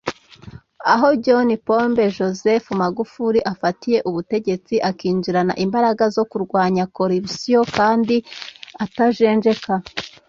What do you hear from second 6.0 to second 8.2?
zo kurwanya corruption kandi